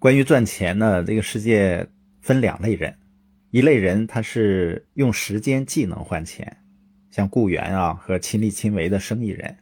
[0.00, 1.86] 关于赚钱呢，这个世界
[2.22, 2.96] 分两类人，
[3.50, 6.56] 一类人他是用时间、技能换钱，
[7.10, 9.56] 像雇员啊和亲力亲为的生意人；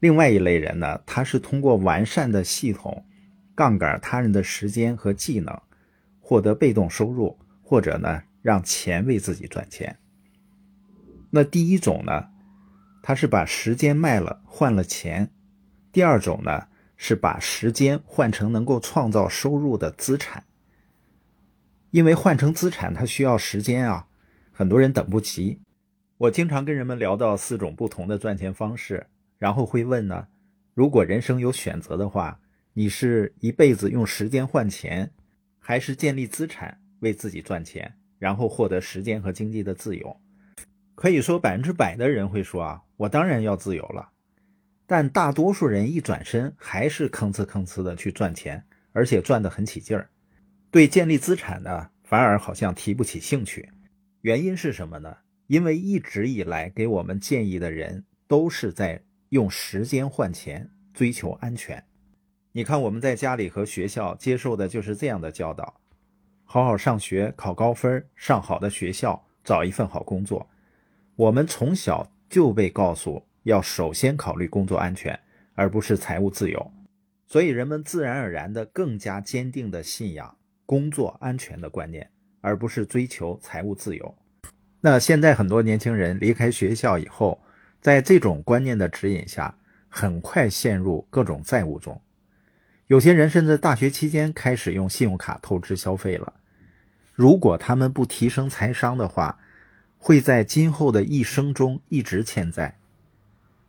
[0.00, 3.06] 另外一类人呢，他是通过完善的系统，
[3.54, 5.56] 杠杆他人的时间和技能，
[6.18, 9.96] 获得被动收入，或者呢让钱为自己赚钱。
[11.30, 12.30] 那第一种呢，
[13.00, 15.28] 他是把时间卖了换了钱；
[15.92, 16.66] 第二种呢。
[16.96, 20.44] 是把时间换成能够创造收入的资产，
[21.90, 24.08] 因为换成资产它需要时间啊，
[24.52, 25.60] 很多人等不及。
[26.18, 29.06] 我经常跟人们聊到四种不同的赚钱方式，
[29.38, 30.28] 然后会问呢：
[30.72, 32.40] 如果人生有选择的话，
[32.72, 35.10] 你是一辈子用时间换钱，
[35.58, 40.18] 还是建立资产为自己赚钱，然后获得时间和经济的自由？
[40.94, 44.08] 可以说百分之百的人会说啊，我当然要自由了。
[44.86, 50.08] 但大多数人一转身还是吭哧吭哧的去赚钱，而且赚得很起劲儿。
[50.70, 53.68] 对建立资产呢，反而好像提不起兴趣。
[54.20, 55.16] 原因是什么呢？
[55.48, 61.82] 因为一直以来给我们建议的人都是在用时间换钱，追求安全。
[62.52, 65.80] 你看我们在家里和学校接受的就是这样的教导：
[66.44, 70.48] 好好上学，考高分，上好的学校，找一份好工作。
[71.16, 73.22] 我们从小就被告诉。
[73.46, 75.16] 要首先考虑工作安全，
[75.54, 76.72] 而不是财务自由，
[77.28, 84.12] 所以人们自然而然的更加坚定的信仰工作安全的观念，而不是追求财务自由。
[84.80, 87.40] 那现在很多年轻人离开学校以后，
[87.80, 89.56] 在这种观念的指引下，
[89.88, 92.02] 很快陷入各种债务中。
[92.88, 96.32] 有些人甚至大学期间开始用信用卡透支消费了。
[97.14, 99.38] 如果他们不提升财商的话，
[99.98, 102.76] 会在今后的一生中一直欠债。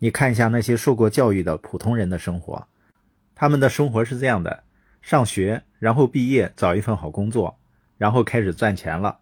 [0.00, 2.68] 你看一下那些受过教育的普通人的生活，
[3.34, 4.62] 他们的生活是这样的：
[5.02, 7.58] 上学，然后毕业，找一份好工作，
[7.96, 9.18] 然后开始赚钱了，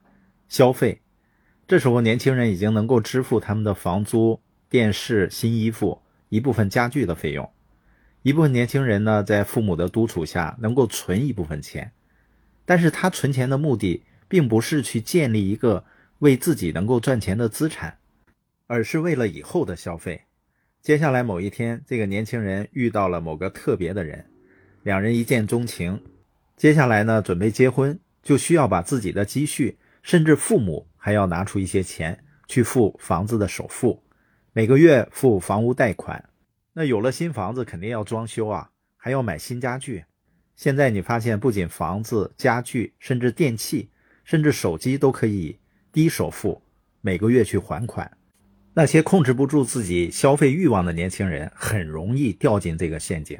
[0.49, 1.01] 消费。
[1.67, 7.50] 这时候，年轻人已经能够支付他们的房租、电视、新衣服、一部分家具的费用。
[8.23, 11.91] 一部分年轻人呢，在父母的督促下，能够存一部分钱，
[12.65, 15.84] 但是他存钱的目的，并不是去建立一个
[16.19, 17.99] 为自己能够赚钱的资产，
[18.67, 20.23] 而是为了以后的消费。
[20.87, 24.25] 接下来某一天，这个年轻人遇到了某个特别的人，
[24.85, 26.01] 两人一见钟情。
[26.57, 32.17] 接下来呢，准备结婚，就需要把自己的积蓄，甚至父母还要拿出一些钱
[32.47, 34.01] 去付房子的首付，
[34.53, 36.25] 每个月付房屋贷款。
[36.73, 40.05] 那有了新房子，肯定要装修啊，还要买新家具。
[40.55, 43.91] 现在你发现，不仅房子、家具，甚至电器，
[44.23, 45.59] 甚至手机都可以
[45.91, 46.63] 低首付，
[47.01, 48.09] 每个月去还款。
[48.78, 53.38] 那些控制不住自己消费欲望的年轻人，很容易掉进这个陷阱。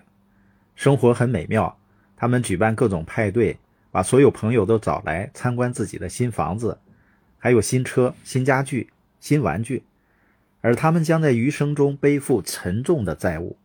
[0.75, 1.77] 生活很美妙，
[2.17, 3.59] 他们举办各种派对，
[3.91, 6.79] 把所有朋友都找来参观自己的新房子，
[7.37, 8.89] 还有新车、新家具、
[9.21, 9.83] 新玩具，
[10.63, 13.59] 而他们将在余生中背负沉重的债务。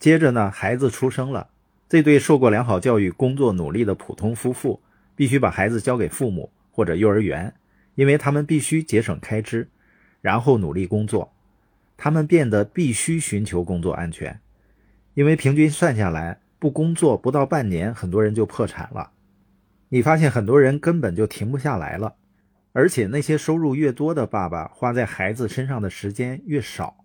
[0.00, 1.50] 接着呢，孩子出生了，
[1.88, 4.80] 这对受过良好教育、工作努力的普通夫妇，
[5.14, 7.54] 必须把孩子交给父母或者幼儿园，
[7.94, 9.68] 因为他们必须节省开支。
[10.26, 11.32] 然后努力工作，
[11.96, 14.40] 他们变得必须寻求工作安全，
[15.14, 19.12] 因为平均算下来，不工作不到半年，很多人就破产了。
[19.90, 22.16] 你发现很多人根本就停不下来了，
[22.72, 27.04] 而且那些收入越多的爸爸，花在孩子身上的时间越少。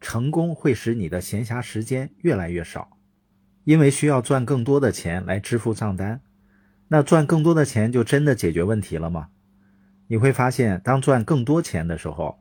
[0.00, 2.96] 成功会使你的闲暇时间越来越少，
[3.64, 6.22] 因为需要赚更多的钱来支付账单。
[6.88, 9.28] 那赚更多的钱就真的解决问题了吗？
[10.08, 12.38] 你会发现，当赚更多钱的时候，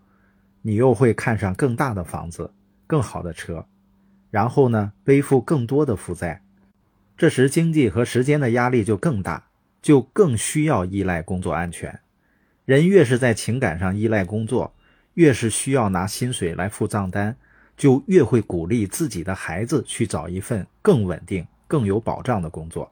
[0.62, 2.52] 你又会看上更大的房子、
[2.88, 3.66] 更好的车，
[4.32, 6.42] 然后呢，背负更多的负债。
[7.18, 9.48] 这时，经济和时间的压力就更大，
[9.82, 12.00] 就更需要依赖工作安全。
[12.64, 14.74] 人越是在情感上依赖工作，
[15.16, 17.36] 越是需要拿薪水来付账单，
[17.76, 22.90] 就越会鼓励自己的孩子去找一份更稳定、更有保障的工作。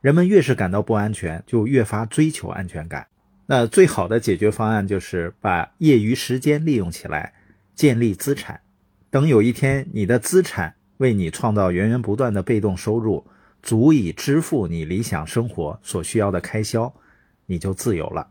[0.00, 3.06] 人们越是感到不安全，就越发追求安全感。
[3.46, 7.34] 那最好的解决方案就是把业余时间利用起来，
[7.74, 8.60] 建立资产。
[9.10, 13.26] 等有一天你的资产为你创造源源不断的被动收入，
[13.62, 16.94] 足以支付你理想生活所需要的开销，
[17.46, 18.28] 你就自由了。